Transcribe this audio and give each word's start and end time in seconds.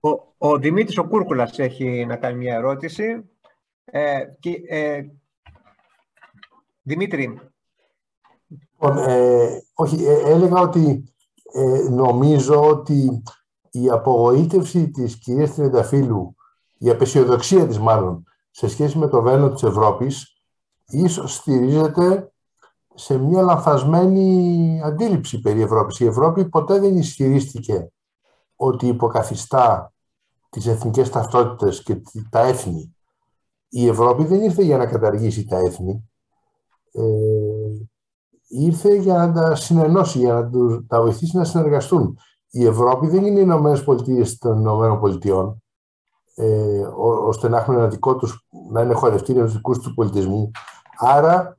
Ο, 0.00 0.08
ο 0.38 0.58
Δημήτρης 0.58 0.98
ο 0.98 1.08
Κούρκουλας 1.08 1.58
έχει 1.58 2.04
να 2.06 2.16
κάνει 2.16 2.36
μια 2.38 2.54
ερώτηση. 2.54 3.30
Ε, 3.84 4.24
και, 4.40 4.50
ε, 4.68 5.02
Δημήτρη. 6.82 7.40
Λοιπόν, 8.48 8.98
ε, 8.98 9.62
όχι, 9.74 10.04
ε, 10.04 10.30
έλεγα 10.30 10.60
ότι 10.60 11.12
ε, 11.52 11.88
νομίζω 11.88 12.68
ότι 12.68 13.22
η 13.70 13.90
απογοήτευση 13.90 14.90
της 14.90 15.18
κυρίας 15.18 15.54
Τριανταφύλου, 15.54 16.36
η 16.78 16.90
απεσιοδοξία 16.90 17.66
της 17.66 17.78
μάλλον, 17.78 18.24
σε 18.50 18.68
σχέση 18.68 18.98
με 18.98 19.08
το 19.08 19.22
βέλο 19.22 19.52
της 19.52 19.62
Ευρώπης, 19.62 20.42
ίσως 20.86 21.34
στηρίζεται 21.34 22.32
σε 22.94 23.18
μια 23.18 23.42
λανθασμένη 23.42 24.80
αντίληψη 24.84 25.40
περί 25.40 25.62
Ευρώπης. 25.62 26.00
Η 26.00 26.06
Ευρώπη 26.06 26.48
ποτέ 26.48 26.78
δεν 26.78 26.96
ισχυρίστηκε 26.96 27.92
ότι 28.62 28.86
υποκαθιστά 28.86 29.92
τις 30.50 30.66
εθνικές 30.66 31.10
ταυτότητες 31.10 31.82
και 31.82 32.02
τα 32.30 32.40
έθνη. 32.40 32.96
Η 33.68 33.88
Ευρώπη 33.88 34.24
δεν 34.24 34.42
ήρθε 34.42 34.62
για 34.62 34.76
να 34.76 34.86
καταργήσει 34.86 35.44
τα 35.44 35.58
έθνη. 35.58 36.10
Ε, 36.92 37.02
ήρθε 38.48 38.94
για 38.94 39.14
να 39.14 39.32
τα 39.32 39.54
συνενώσει, 39.54 40.18
για 40.18 40.32
να 40.32 40.48
τους, 40.48 40.86
τα 40.86 41.00
βοηθήσει 41.00 41.36
να 41.36 41.44
συνεργαστούν. 41.44 42.18
Η 42.50 42.66
Ευρώπη 42.66 43.06
δεν 43.06 43.24
είναι 43.24 43.38
οι 43.38 43.42
Ηνωμένες 43.44 43.84
Πολιτείες 43.84 44.38
των 44.38 44.58
Ηνωμένων 44.58 45.00
Πολιτειών, 45.00 45.62
ε, 46.34 46.82
ώστε 47.26 47.48
να 47.48 47.58
έχουν 47.58 47.74
ένα 47.74 47.88
δικό 47.88 48.16
τους, 48.16 48.46
να 48.70 48.80
είναι 48.80 48.94
χορευτήρια 48.94 49.44
του 49.44 49.50
δικούς 49.50 49.78
τους 49.78 49.94
πολιτισμού. 49.94 50.50
Άρα, 50.98 51.56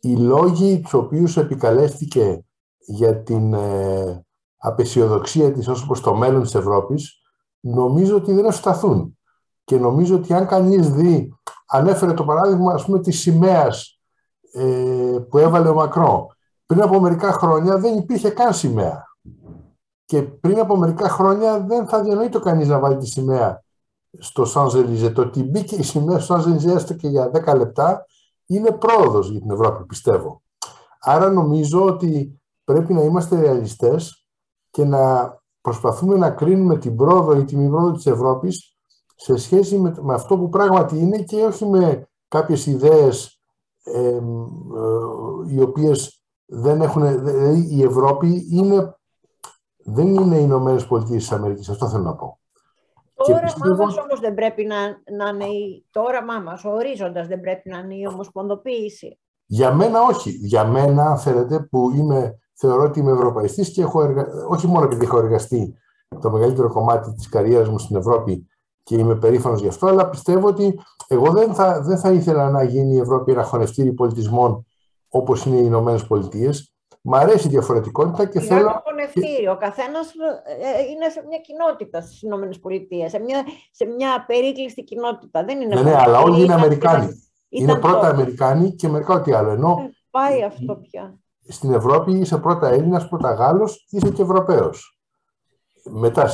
οι 0.00 0.16
λόγοι 0.16 0.80
τους 0.80 0.94
οποίους 0.94 1.36
επικαλέστηκε 1.36 2.44
για 2.78 3.22
την 3.22 3.54
ε, 3.54 4.24
απεσιοδοξία 4.60 5.52
της 5.52 5.68
ως 5.68 5.86
προς 5.86 6.00
το 6.00 6.14
μέλλον 6.14 6.42
της 6.42 6.54
Ευρώπης, 6.54 7.20
νομίζω 7.60 8.16
ότι 8.16 8.32
δεν 8.32 8.44
ευσταθούν. 8.44 9.18
Και 9.64 9.78
νομίζω 9.78 10.16
ότι 10.16 10.34
αν 10.34 10.46
κανείς 10.46 10.90
δει, 10.90 11.34
ανέφερε 11.66 12.12
το 12.12 12.24
παράδειγμα 12.24 12.72
ας 12.72 12.84
πούμε 12.84 13.00
της 13.00 13.20
σημαίας 13.20 14.00
ε, 14.52 15.18
που 15.28 15.38
έβαλε 15.38 15.68
ο 15.68 15.74
Μακρό. 15.74 16.26
Πριν 16.66 16.82
από 16.82 17.00
μερικά 17.00 17.32
χρόνια 17.32 17.78
δεν 17.78 17.96
υπήρχε 17.98 18.30
καν 18.30 18.54
σημαία. 18.54 19.04
Και 20.04 20.22
πριν 20.22 20.58
από 20.58 20.76
μερικά 20.76 21.08
χρόνια 21.08 21.60
δεν 21.60 21.88
θα 21.88 22.02
διανοείται 22.02 22.38
κανείς 22.38 22.68
να 22.68 22.78
βάλει 22.78 22.96
τη 22.96 23.06
σημαία 23.06 23.62
στο 24.18 24.44
Σανζελιζέ. 24.44 25.10
Το 25.10 25.22
ότι 25.22 25.42
μπήκε 25.42 25.74
η 25.74 25.82
σημαία 25.82 26.18
στο 26.18 26.34
Σανζελιζέ 26.34 26.72
έστω 26.72 26.94
και 26.94 27.08
για 27.08 27.30
10 27.46 27.56
λεπτά 27.56 28.06
είναι 28.46 28.70
πρόοδος 28.70 29.30
για 29.30 29.40
την 29.40 29.50
Ευρώπη, 29.50 29.84
πιστεύω. 29.84 30.42
Άρα 31.00 31.30
νομίζω 31.30 31.84
ότι 31.84 32.40
πρέπει 32.64 32.94
να 32.94 33.02
είμαστε 33.02 33.40
ρεαλιστές 33.40 34.19
και 34.70 34.84
να 34.84 35.34
προσπαθούμε 35.60 36.16
να 36.16 36.30
κρίνουμε 36.30 36.78
την 36.78 36.96
πρόοδο 36.96 37.36
ή 37.36 37.44
τη 37.44 37.56
μη 37.56 37.68
πρόοδο 37.68 37.92
της 37.92 38.06
Ευρώπης 38.06 38.76
σε 39.14 39.36
σχέση 39.36 39.78
με, 39.78 39.94
με 40.00 40.14
αυτό 40.14 40.38
που 40.38 40.48
πράγματι 40.48 40.98
είναι 40.98 41.18
και 41.18 41.44
όχι 41.44 41.66
με 41.66 42.08
κάποιες 42.28 42.66
ιδέες 42.66 43.40
ε, 43.82 44.20
οι 45.46 45.60
οποίες 45.60 46.24
δεν 46.46 46.80
έχουν... 46.80 47.24
Δηλαδή 47.24 47.68
η 47.70 47.82
Ευρώπη 47.82 48.46
είναι, 48.50 48.98
δεν 49.76 50.14
είναι 50.14 50.36
οι 50.36 50.42
Ηνωμένες 50.44 50.86
Πολιτείες 50.86 51.22
της 51.22 51.32
Αμερικής. 51.32 51.68
Αυτό 51.68 51.88
θέλω 51.88 52.02
να 52.02 52.14
πω. 52.14 52.40
Το 53.14 53.32
όραμά 53.32 53.44
πιστεύω... 53.44 53.84
μας 53.84 53.96
όμως 53.96 54.20
δεν 54.20 54.34
πρέπει 54.34 54.64
να, 54.64 54.76
να 55.16 55.28
είναι 55.28 55.82
το 55.90 56.00
όραμά 56.00 56.40
μας, 56.40 56.64
ο 56.64 56.70
ορίζοντας 56.70 57.26
δεν 57.26 57.40
πρέπει 57.40 57.68
να 57.68 57.78
είναι 57.78 57.94
η 57.94 58.06
ομοσπονδοποίηση. 58.06 59.18
Για 59.46 59.74
μένα 59.74 60.02
όχι. 60.02 60.30
Για 60.30 60.64
μένα, 60.64 61.06
αν 61.06 61.18
θέλετε, 61.18 61.60
που 61.60 61.90
είμαι, 61.90 62.38
θεωρώ 62.60 62.82
ότι 62.82 63.00
είμαι 63.00 63.12
ευρωπαϊστής 63.12 63.70
και 63.70 63.82
έχω 63.82 64.02
εργα... 64.02 64.26
όχι 64.48 64.66
μόνο 64.66 64.84
επειδή 64.84 65.04
έχω 65.04 65.18
εργαστεί 65.18 65.74
το 66.20 66.30
μεγαλύτερο 66.30 66.68
κομμάτι 66.68 67.12
της 67.12 67.28
καριέρας 67.28 67.68
μου 67.68 67.78
στην 67.78 67.96
Ευρώπη 67.96 68.46
και 68.82 68.96
είμαι 68.96 69.14
περήφανος 69.14 69.60
γι' 69.60 69.68
αυτό, 69.68 69.86
αλλά 69.86 70.08
πιστεύω 70.08 70.48
ότι 70.48 70.80
εγώ 71.08 71.30
δεν 71.30 71.54
θα, 71.54 71.80
δεν 71.80 71.98
θα 71.98 72.10
ήθελα 72.10 72.50
να 72.50 72.62
γίνει 72.62 72.94
η 72.94 72.98
Ευρώπη 72.98 73.32
ένα 73.32 73.42
χωνευτήρι 73.42 73.92
πολιτισμών 73.92 74.66
όπως 75.08 75.44
είναι 75.44 75.56
οι 75.56 75.62
Ηνωμένες 75.64 76.06
Πολιτείες. 76.06 76.74
Μ' 77.02 77.14
αρέσει 77.14 77.46
η 77.46 77.50
διαφορετικότητα 77.50 78.26
και 78.26 78.40
θέλω. 78.40 78.60
Είναι 78.60 78.80
χωνευτήρι. 78.84 79.48
Ο 79.48 79.56
καθένας 79.56 80.06
ε, 80.08 80.90
είναι 80.90 81.08
σε 81.08 81.24
μια 81.28 81.38
κοινότητα 81.38 82.00
στις 82.00 82.22
Ηνωμένες 82.22 82.58
Πολιτείες, 82.58 83.10
σε 83.10 83.18
μια, 83.18 83.44
σε 83.70 83.84
μια 83.84 84.24
περίκλειστη 84.26 84.82
κοινότητα. 84.82 85.44
Δεν 85.44 85.60
είναι 85.60 85.74
ναι, 85.74 85.82
ναι, 85.82 85.96
αλλά 85.96 86.18
όλοι 86.20 86.44
είναι 86.44 86.54
Αμερικάνοι. 86.54 87.08
είναι 87.48 87.74
πρώτα 87.74 88.08
Αμερικάνοι 88.08 88.74
και 88.74 88.88
μερικά 88.88 89.14
ό,τι 89.14 89.32
άλλο. 89.32 89.50
Ενώ 89.50 89.76
ε, 89.84 89.90
πάει 90.10 90.42
αυτό 90.42 90.76
πια. 90.76 91.18
Στην 91.50 91.72
Ευρώπη 91.72 92.18
είσαι 92.18 92.38
πρώτα 92.38 92.68
Έλληνας, 92.68 93.08
πρώτα 93.08 93.34
Γάλλος, 93.34 93.86
είσαι 93.90 94.10
και 94.10 94.22
Ευρωπαίος. 94.22 94.98
Μετά, 95.84 96.26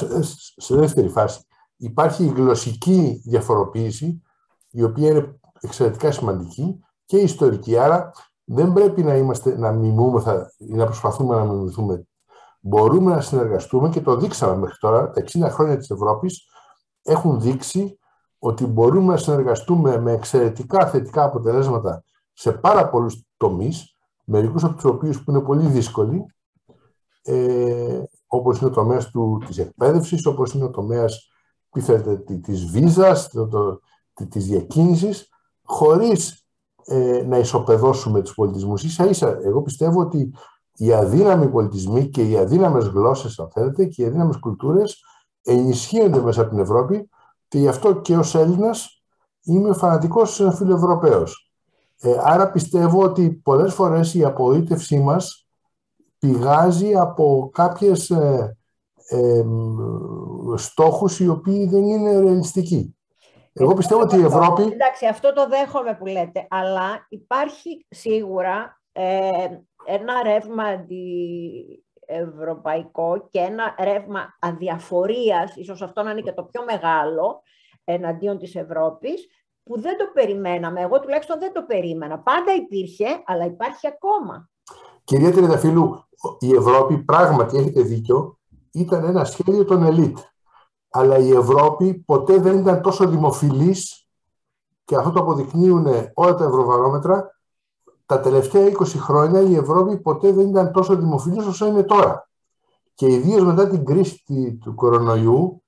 σε 0.56 0.76
δεύτερη 0.76 1.08
φάση, 1.08 1.40
υπάρχει 1.76 2.24
η 2.24 2.28
γλωσσική 2.28 3.22
διαφοροποίηση, 3.24 4.22
η 4.70 4.82
οποία 4.82 5.08
είναι 5.08 5.38
εξαιρετικά 5.60 6.10
σημαντική 6.10 6.80
και 7.04 7.18
ιστορική. 7.18 7.76
Άρα 7.76 8.12
δεν 8.44 8.72
πρέπει 8.72 9.02
να, 9.02 9.16
είμαστε, 9.16 9.58
να 9.58 9.72
μιμούμεθα 9.72 10.52
ή 10.58 10.74
να 10.74 10.84
προσπαθούμε 10.84 11.36
να 11.36 11.44
μιμηθούμε. 11.44 12.06
Μπορούμε 12.60 13.14
να 13.14 13.20
συνεργαστούμε 13.20 13.88
και 13.88 14.00
το 14.00 14.16
δείξαμε 14.16 14.56
μέχρι 14.56 14.76
τώρα. 14.78 15.10
Τα 15.10 15.22
60 15.22 15.48
χρόνια 15.50 15.76
της 15.76 15.90
Ευρώπης 15.90 16.46
έχουν 17.02 17.40
δείξει 17.40 17.98
ότι 18.38 18.66
μπορούμε 18.66 19.12
να 19.12 19.18
συνεργαστούμε 19.18 19.98
με 20.00 20.12
εξαιρετικά 20.12 20.86
θετικά 20.86 21.24
αποτελέσματα 21.24 22.04
σε 22.32 22.52
πάρα 22.52 22.88
πολλούς 22.88 23.24
τομείς, 23.36 23.95
μερικούς 24.26 24.64
από 24.64 24.74
τους 24.74 24.84
οποίους 24.84 25.24
που 25.24 25.30
είναι 25.30 25.40
πολύ 25.40 25.66
δύσκολοι, 25.66 26.26
ε, 27.22 28.02
όπως 28.26 28.58
είναι 28.58 28.70
ο 28.70 28.72
τομέας 28.72 29.10
του, 29.10 29.42
της 29.46 29.58
εκπαίδευσης, 29.58 30.26
όπως 30.26 30.52
είναι 30.52 30.64
ο 30.64 30.70
τομέας 30.70 31.30
τη 32.26 32.40
της 32.40 32.64
βίζας, 32.64 33.28
το, 33.28 33.48
το, 33.48 33.80
της 34.28 34.46
διακίνησης, 34.46 35.28
χωρίς 35.64 36.46
ε, 36.84 37.24
να 37.26 37.38
ισοπεδώσουμε 37.38 38.22
τους 38.22 38.34
πολιτισμούς. 38.34 38.84
Ίσα 38.84 39.08
ίσα, 39.08 39.38
εγώ 39.42 39.62
πιστεύω 39.62 40.00
ότι 40.00 40.32
οι 40.76 40.92
αδύναμοι 40.92 41.48
πολιτισμοί 41.48 42.08
και 42.08 42.28
οι 42.28 42.36
αδύναμες 42.36 42.86
γλώσσες, 42.86 43.38
αν 43.38 43.50
θέλετε, 43.50 43.84
και 43.84 44.02
οι 44.02 44.06
αδύναμες 44.06 44.36
κουλτούρες 44.36 45.00
ενισχύονται 45.42 46.20
μέσα 46.20 46.40
από 46.40 46.50
την 46.50 46.58
Ευρώπη 46.58 47.08
και 47.48 47.58
γι' 47.58 47.68
αυτό 47.68 48.00
και 48.00 48.16
ως 48.16 48.34
Έλληνας 48.34 49.02
είμαι 49.42 49.74
φανατικός 49.74 50.42
φιλοευρωπαίος. 50.54 51.45
Ε, 52.00 52.16
άρα 52.20 52.50
πιστεύω 52.50 53.02
ότι 53.02 53.30
πολλές 53.30 53.74
φορές 53.74 54.14
η 54.14 54.24
απογοήτευσή 54.24 54.98
μας 54.98 55.48
πηγάζει 56.18 56.94
από 56.96 57.50
κάποιες 57.52 58.10
ε, 58.10 58.56
ε, 59.08 59.44
στόχους 60.56 61.20
οι 61.20 61.28
οποίοι 61.28 61.66
δεν 61.66 61.84
είναι 61.84 62.20
ρεαλιστικοί. 62.20 62.96
Εγώ 63.52 63.74
πιστεύω 63.74 64.00
ότι 64.00 64.16
η 64.16 64.24
Ευρώπη... 64.24 64.62
Εντάξει, 64.62 65.06
αυτό 65.06 65.32
το 65.32 65.48
δέχομαι 65.48 65.94
που 65.94 66.06
λέτε, 66.06 66.46
αλλά 66.50 67.06
υπάρχει 67.08 67.86
σίγουρα 67.88 68.80
ε, 68.92 69.46
ένα 69.84 70.22
ρεύμα 70.22 70.64
αντιευρωπαϊκό 72.08 73.28
και 73.30 73.38
ένα 73.38 73.74
ρεύμα 73.78 74.36
αδιαφορίας, 74.40 75.56
ίσως 75.56 75.82
αυτό 75.82 76.02
να 76.02 76.10
είναι 76.10 76.20
και 76.20 76.32
το 76.32 76.42
πιο 76.42 76.64
μεγάλο, 76.64 77.42
εναντίον 77.84 78.38
της 78.38 78.54
Ευρώπης, 78.54 79.26
που 79.66 79.80
δεν 79.80 79.96
το 79.96 80.04
περιμέναμε. 80.12 80.80
Εγώ 80.80 81.00
τουλάχιστον 81.00 81.38
δεν 81.38 81.52
το 81.52 81.62
περίμενα. 81.62 82.18
Πάντα 82.18 82.54
υπήρχε, 82.54 83.06
αλλά 83.24 83.44
υπάρχει 83.44 83.86
ακόμα. 83.86 84.48
Κυρία 85.04 85.32
Τριανταφύλου, 85.32 86.04
η 86.38 86.54
Ευρώπη 86.54 86.98
πράγματι, 86.98 87.56
έχετε 87.56 87.80
δίκιο, 87.80 88.38
ήταν 88.72 89.04
ένα 89.04 89.24
σχέδιο 89.24 89.64
των 89.64 89.82
ελίτ. 89.82 90.18
Αλλά 90.90 91.18
η 91.18 91.30
Ευρώπη 91.30 91.94
ποτέ 91.94 92.38
δεν 92.38 92.58
ήταν 92.58 92.82
τόσο 92.82 93.08
δημοφιλής 93.08 94.08
και 94.84 94.96
αυτό 94.96 95.10
το 95.10 95.20
αποδεικνύουν 95.20 95.86
όλα 96.14 96.34
τα 96.34 96.44
ευρωβαρόμετρα. 96.44 97.30
Τα 98.06 98.20
τελευταία 98.20 98.66
20 98.66 98.84
χρόνια 98.84 99.40
η 99.40 99.54
Ευρώπη 99.54 99.96
ποτέ 99.96 100.32
δεν 100.32 100.48
ήταν 100.48 100.72
τόσο 100.72 100.96
δημοφιλής 100.96 101.46
όσο 101.46 101.66
είναι 101.66 101.82
τώρα. 101.82 102.28
Και 102.94 103.06
ιδίως 103.06 103.44
μετά 103.44 103.68
την 103.68 103.84
κρίση 103.84 104.58
του 104.60 104.74
κορονοϊού, 104.74 105.62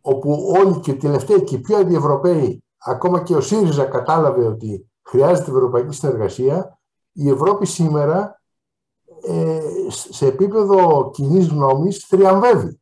όπου 0.00 0.54
όλοι 0.58 0.80
και 0.80 0.94
τελευταία 0.94 1.38
και 1.38 1.54
οι 1.54 1.58
πιο 1.58 1.76
αντιευρωπαίοι, 1.76 2.62
ακόμα 2.78 3.22
και 3.22 3.36
ο 3.36 3.40
ΣΥΡΙΖΑ 3.40 3.84
κατάλαβε 3.84 4.46
ότι 4.46 4.90
χρειάζεται 5.02 5.50
ευρωπαϊκή 5.50 5.94
συνεργασία, 5.94 6.78
η 7.12 7.28
Ευρώπη 7.28 7.66
σήμερα 7.66 8.40
ε, 9.22 9.60
σε 9.88 10.26
επίπεδο 10.26 11.10
κοινής 11.14 11.48
γνώμης 11.48 12.04
θριαμβεύει. 12.04 12.80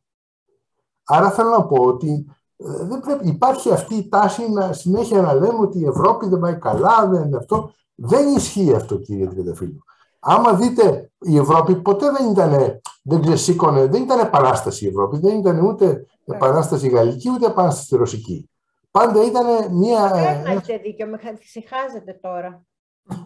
Άρα 1.03 1.31
θέλω 1.31 1.49
να 1.49 1.65
πω 1.65 1.83
ότι 1.83 2.25
ε, 2.57 2.85
δεν 2.85 2.99
πρέπει, 2.99 3.27
υπάρχει 3.27 3.71
αυτή 3.71 3.95
η 3.95 4.09
τάση 4.09 4.51
να 4.51 4.73
συνέχεια 4.73 5.21
να 5.21 5.33
λέμε 5.33 5.59
ότι 5.59 5.79
η 5.79 5.85
Ευρώπη 5.85 6.27
δεν 6.27 6.39
πάει 6.39 6.57
καλά, 6.57 7.07
δεν 7.07 7.23
είναι 7.23 7.37
αυτό. 7.37 7.71
Δεν 7.95 8.35
ισχύει 8.35 8.73
αυτό 8.73 8.97
κύριε 8.97 9.27
Τριανταφύλλου. 9.27 9.83
Άμα 10.19 10.53
δείτε 10.53 11.11
η 11.19 11.37
Ευρώπη 11.37 11.75
ποτέ 11.75 12.11
δεν 12.11 12.31
ήταν, 12.31 12.79
δεν 13.03 13.21
ξεσήκωνε, 13.21 13.85
δεν 13.85 14.03
ήταν 14.03 14.19
επανάσταση 14.19 14.85
η 14.85 14.87
Ευρώπη, 14.87 15.17
δεν 15.17 15.37
ήταν 15.37 15.59
ούτε 15.59 16.05
επανάσταση 16.25 16.87
γαλλική 16.87 17.29
ούτε 17.29 17.45
επανάσταση 17.45 17.95
ρωσική. 17.95 18.49
Πάντα 18.97 19.23
ήταν 19.25 19.75
μια... 19.75 20.11
Δεν 20.11 20.57
έχετε 20.57 20.77
δίκιο, 20.77 21.07
με 21.07 21.17
καθησυχάζετε 21.17 22.19
τώρα. 22.21 22.65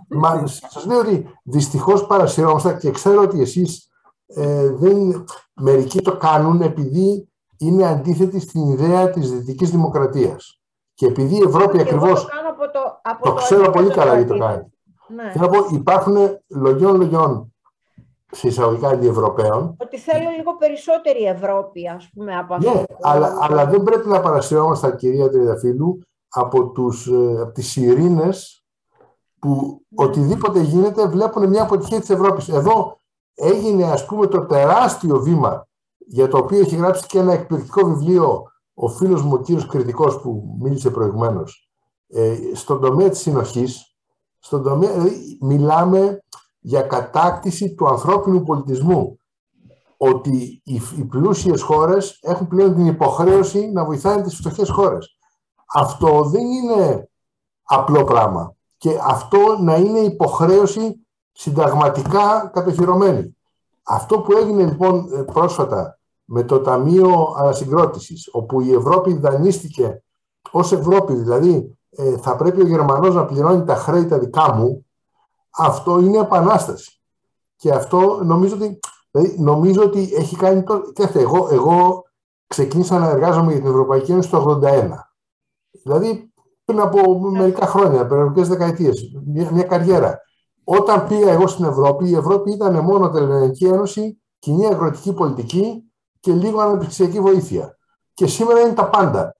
Μα 0.07 0.47
σας 0.47 0.85
λέω 0.85 0.99
ότι 0.99 1.27
δυστυχώς 1.43 2.07
παρασυρώμαστε 2.07 2.73
και 2.73 2.91
ξέρω 2.91 3.21
ότι 3.21 3.41
εσείς 3.41 3.89
ε, 4.25 4.69
δεν. 4.69 5.25
Μερικοί 5.53 6.01
το 6.01 6.17
κάνουν 6.17 6.61
επειδή 6.61 7.29
είναι 7.57 7.87
αντίθετη 7.87 8.39
στην 8.39 8.67
ιδέα 8.71 9.09
της 9.09 9.31
δυτικής 9.31 9.69
δημοκρατίας. 9.71 10.61
Και 10.93 11.05
επειδή 11.05 11.35
η 11.35 11.43
Ευρώπη 11.47 11.77
Και 11.77 11.81
ακριβώς... 11.81 12.09
Εγώ 12.09 12.21
το, 12.21 12.27
κάνω 12.27 12.49
από 12.49 12.71
το, 12.71 12.99
από 13.01 13.23
Το 13.23 13.33
ξέρω 13.33 13.69
πολύ 13.69 13.85
αντίθετο 13.85 13.99
καλά 13.99 14.15
γιατί 14.15 14.27
το 14.27 14.33
αντίθετο. 14.33 14.53
κάνει. 14.53 14.71
Ναι. 15.25 15.31
Θέλω 15.31 15.45
να 15.45 15.57
πω, 15.57 15.75
υπάρχουν 15.75 16.17
λογιών 16.47 16.95
λογιών 16.95 17.50
σε 18.31 18.47
εισαγωγικά 18.47 18.87
αντιευρωπαίων. 18.87 19.75
Ότι 19.79 19.97
θέλω 19.99 20.29
λίγο 20.37 20.55
περισσότερη 20.57 21.23
Ευρώπη, 21.23 21.87
ας 21.87 22.09
πούμε, 22.13 22.35
από 22.37 22.53
αυτό. 22.53 22.73
Ναι, 22.73 22.83
που- 22.83 22.97
αλλά, 23.01 23.37
αλλά 23.41 23.65
δεν 23.65 23.83
πρέπει 23.83 24.07
να 24.07 24.19
παρασυρώμαστε, 24.21 24.95
κυρία 24.95 25.29
Τριανταφύλου, 25.29 25.99
από, 26.29 26.69
τους, 26.69 27.07
ε, 27.07 27.41
από 27.41 27.51
τις 27.51 27.75
ειρήνες 27.75 28.65
που 29.39 29.81
οτιδήποτε 29.95 30.59
γίνεται 30.59 31.07
βλέπουν 31.07 31.49
μια 31.49 31.61
αποτυχία 31.63 31.99
της 31.99 32.09
Ευρώπης. 32.09 32.49
Εδώ 32.49 32.99
έγινε 33.33 33.83
ας 33.91 34.05
πούμε 34.05 34.27
το 34.27 34.45
τεράστιο 34.45 35.19
βήμα 35.19 35.67
για 35.97 36.27
το 36.27 36.37
οποίο 36.37 36.59
έχει 36.59 36.75
γράψει 36.75 37.05
και 37.05 37.19
ένα 37.19 37.33
εκπληκτικό 37.33 37.85
βιβλίο 37.87 38.51
ο 38.73 38.87
φίλος 38.87 39.21
μου 39.21 39.31
ο 39.33 39.41
κύριος 39.41 39.65
Κριτικός 39.65 40.21
που 40.21 40.57
μίλησε 40.59 40.89
προηγουμένως 40.89 41.69
ε, 42.07 42.35
στον 42.53 42.81
τομέα 42.81 43.09
της 43.09 43.19
συνοχής 43.19 43.95
στον 44.39 44.63
τομέα, 44.63 44.91
δηλαδή, 44.91 45.37
μιλάμε 45.41 46.23
για 46.61 46.81
κατάκτηση 46.81 47.75
του 47.75 47.87
ανθρώπινου 47.87 48.43
πολιτισμού 48.43 49.19
ότι 49.97 50.61
οι, 50.63 50.81
οι 50.97 51.03
πλούσιες 51.03 51.61
χώρες 51.61 52.19
έχουν 52.21 52.47
πλέον 52.47 52.75
την 52.75 52.85
υποχρέωση 52.85 53.71
να 53.71 53.85
βοηθάνε 53.85 54.21
τις 54.21 54.35
φτωχές 54.35 54.69
χώρες. 54.69 55.17
Αυτό 55.73 56.23
δεν 56.23 56.45
είναι 56.45 57.09
απλό 57.63 58.03
πράγμα. 58.03 58.55
Και 58.77 58.99
αυτό 59.03 59.57
να 59.61 59.75
είναι 59.75 59.99
υποχρέωση 59.99 61.07
συνταγματικά 61.31 62.51
κατοχυρωμένη. 62.53 63.37
Αυτό 63.83 64.19
που 64.19 64.37
έγινε 64.37 64.63
λοιπόν 64.63 65.13
ε, 65.13 65.21
πρόσφατα 65.21 65.99
με 66.25 66.43
το 66.43 66.59
Ταμείο 66.59 67.33
Ανασυγκρότησης, 67.37 68.29
όπου 68.31 68.61
η 68.61 68.73
Ευρώπη 68.73 69.13
δανείστηκε 69.13 70.03
ως 70.51 70.71
Ευρώπη, 70.71 71.13
δηλαδή 71.13 71.77
ε, 71.89 72.17
θα 72.17 72.35
πρέπει 72.35 72.61
ο 72.61 72.67
Γερμανός 72.67 73.15
να 73.15 73.25
πληρώνει 73.25 73.63
τα 73.63 73.75
χρέη 73.75 74.05
τα 74.05 74.19
δικά 74.19 74.53
μου, 74.53 74.85
αυτό 75.57 75.99
είναι 75.99 76.17
επανάσταση. 76.17 77.01
Και 77.55 77.71
αυτό 77.71 78.23
νομίζω 78.23 78.55
ότι, 78.55 78.79
δηλαδή, 79.11 79.39
νομίζω 79.39 79.83
ότι 79.83 80.13
έχει 80.15 80.35
κάνει 80.35 80.63
το... 80.63 80.81
Κοιτάξτε, 80.81 81.19
εγώ, 81.19 81.47
εγώ 81.51 82.03
ξεκίνησα 82.47 82.99
να 82.99 83.09
εργάζομαι 83.09 83.51
για 83.51 83.61
την 83.61 83.69
Ευρωπαϊκή 83.69 84.11
Ένωση 84.11 84.29
το 84.29 84.59
81. 84.63 84.89
Δηλαδή 85.83 86.31
πριν 86.65 86.79
από 86.79 87.19
μερικά 87.19 87.65
χρόνια, 87.65 88.05
πριν 88.05 88.33
δεκαετίες, 88.33 89.01
μια, 89.25 89.51
μια 89.51 89.63
καριέρα. 89.63 90.19
Όταν 90.63 91.07
πήγα 91.07 91.31
εγώ 91.31 91.47
στην 91.47 91.65
Ευρώπη, 91.65 92.09
η 92.09 92.15
Ευρώπη 92.15 92.51
ήταν 92.51 92.79
μόνο 92.79 93.09
Τελωνιακή 93.09 93.65
Ένωση, 93.65 94.21
κοινή 94.39 94.65
αγροτική 94.65 95.13
πολιτική 95.13 95.91
και 96.19 96.33
λίγο 96.33 96.61
αναπτυξιακή 96.61 97.19
βοήθεια. 97.19 97.77
Και 98.13 98.27
σήμερα 98.27 98.59
είναι 98.59 98.73
τα 98.73 98.89
πάντα. 98.89 99.35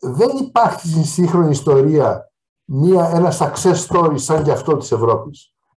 Δεν 0.00 0.36
υπάρχει 0.36 0.88
στην 0.88 1.04
σύγχρονη 1.04 1.50
ιστορία 1.50 2.31
μια, 2.64 3.10
ένα 3.14 3.32
success 3.38 3.86
story 3.88 4.14
σαν 4.14 4.42
και 4.42 4.50
αυτό 4.50 4.76
της 4.76 4.92
Ευρώπης. 4.92 5.51